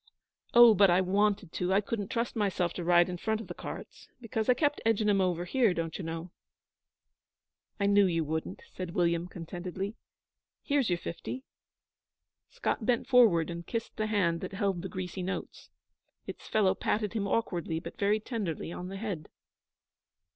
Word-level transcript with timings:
Oh, 0.55 0.73
but 0.73 0.89
I 0.89 0.99
wanted 0.99 1.53
to! 1.53 1.71
I 1.71 1.79
couldn't 1.79 2.09
trust 2.09 2.35
myself 2.35 2.73
to 2.73 2.83
ride 2.83 3.07
in 3.07 3.17
front 3.17 3.39
of 3.39 3.45
the 3.45 3.53
carts, 3.53 4.07
because 4.19 4.49
I 4.49 4.55
kept 4.55 4.81
edging 4.83 5.07
'em 5.07 5.21
over 5.21 5.45
here, 5.45 5.75
don't 5.75 5.95
you 5.95 6.03
know?' 6.03 6.31
'I 7.79 7.85
knew 7.85 8.05
you 8.07 8.23
wouldn't,' 8.23 8.63
said 8.73 8.95
William, 8.95 9.27
contentedly, 9.27 9.93
'Here's 10.63 10.89
your 10.89 10.97
fifty.' 10.97 11.43
Scott 12.49 12.83
bent 12.83 13.05
forward 13.07 13.51
and 13.51 13.67
kissed 13.67 13.95
the 13.97 14.07
hand 14.07 14.41
that 14.41 14.53
held 14.53 14.81
the 14.81 14.89
greasy 14.89 15.21
notes. 15.21 15.69
Its 16.25 16.47
fellow 16.47 16.73
patted 16.73 17.13
him 17.13 17.27
awkwardly 17.27 17.79
but 17.79 17.99
very 17.99 18.19
tenderly 18.19 18.71
on 18.71 18.87
the 18.87 18.97
head. 18.97 19.29